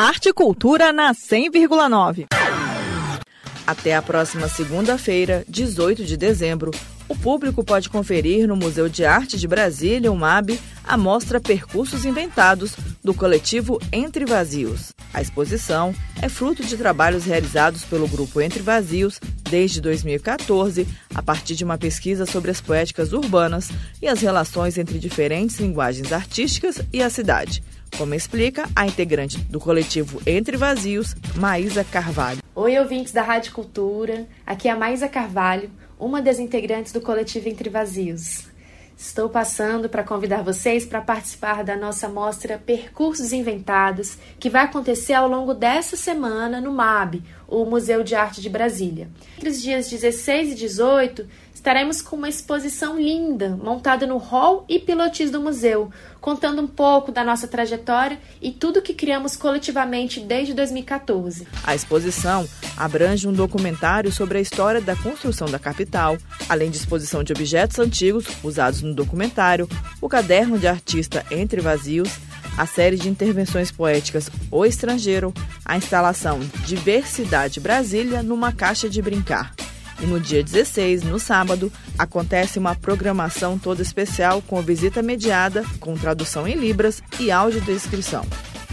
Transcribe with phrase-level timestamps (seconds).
[0.00, 2.26] Arte e Cultura na 100,9.
[3.66, 6.70] Até a próxima segunda-feira, 18 de dezembro,
[7.08, 12.04] o público pode conferir no Museu de Arte de Brasília, o MAB, a mostra Percursos
[12.04, 12.76] Inventados,
[13.08, 14.92] do coletivo Entre Vazios.
[15.14, 19.18] A exposição é fruto de trabalhos realizados pelo grupo Entre Vazios
[19.48, 23.70] desde 2014, a partir de uma pesquisa sobre as poéticas urbanas
[24.02, 27.62] e as relações entre diferentes linguagens artísticas e a cidade
[27.96, 32.40] como explica a integrante do coletivo Entre Vazios, Maísa Carvalho.
[32.54, 34.26] Oi, ouvintes da Rádio Cultura.
[34.46, 38.44] Aqui é a Maísa Carvalho, uma das integrantes do coletivo Entre Vazios.
[38.98, 45.12] Estou passando para convidar vocês para participar da nossa mostra Percursos Inventados, que vai acontecer
[45.12, 49.08] ao longo dessa semana no MAB, o Museu de Arte de Brasília.
[49.36, 54.78] Entre os dias 16 e 18, estaremos com uma exposição linda, montada no hall e
[54.78, 60.54] pilotis do museu, contando um pouco da nossa trajetória e tudo que criamos coletivamente desde
[60.54, 61.48] 2014.
[61.64, 66.16] A exposição abrange um documentário sobre a história da construção da capital,
[66.48, 69.68] além de exposição de objetos antigos usados no documentário,
[70.00, 72.27] o caderno de artista Entre Vazios,
[72.58, 75.32] a série de intervenções poéticas O Estrangeiro,
[75.64, 79.54] a instalação Diversidade Brasília numa caixa de brincar.
[80.00, 85.94] E no dia 16, no sábado, acontece uma programação toda especial com visita mediada, com
[85.94, 88.24] tradução em Libras e audiodescrição.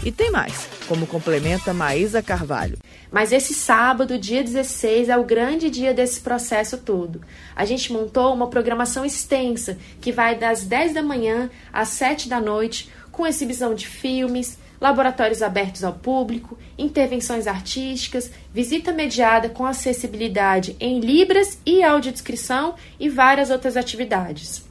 [0.04, 2.78] E tem mais, como complementa Maísa Carvalho.
[3.10, 7.20] Mas esse sábado, dia 16, é o grande dia desse processo todo.
[7.56, 12.40] A gente montou uma programação extensa que vai das 10 da manhã às 7 da
[12.40, 20.76] noite, com exibição de filmes, laboratórios abertos ao público, intervenções artísticas, visita mediada com acessibilidade
[20.78, 24.66] em Libras e audiodescrição e várias outras atividades.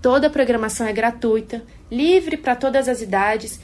[0.00, 3.60] Toda a programação é gratuita, livre para todas as idades.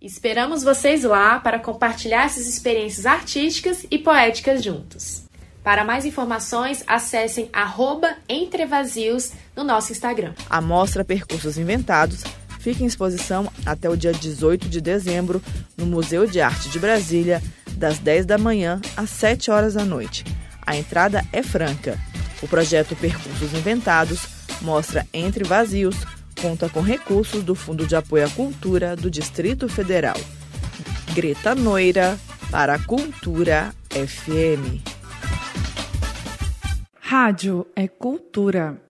[0.00, 5.24] Esperamos vocês lá para compartilhar essas experiências artísticas e poéticas juntos.
[5.62, 7.48] Para mais informações, acessem
[8.28, 10.34] Entrevazios no nosso Instagram.
[10.50, 12.22] A mostra Percursos Inventados
[12.64, 15.42] fica em exposição até o dia 18 de dezembro
[15.76, 17.42] no Museu de Arte de Brasília,
[17.76, 20.24] das 10 da manhã às 7 horas da noite.
[20.66, 21.98] A entrada é franca.
[22.42, 24.26] O projeto Percursos Inventados
[24.62, 25.96] mostra Entre Vazios,
[26.40, 30.16] conta com recursos do Fundo de Apoio à Cultura do Distrito Federal.
[31.12, 32.18] Greta Noira,
[32.50, 34.80] para a Cultura FM.
[36.98, 38.80] Rádio é cultura.